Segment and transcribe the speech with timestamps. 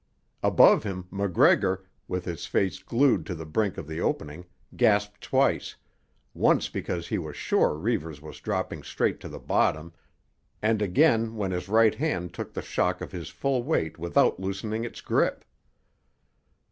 [0.41, 5.75] Above him, MacGregor, with his face glued to the brink of the opening, gasped twice,
[6.33, 9.93] once because he was sure Reivers was dropping straight to the bottom,
[10.59, 14.83] and again when his right hand took the shock of his full weight without loosening
[14.83, 15.45] its grip.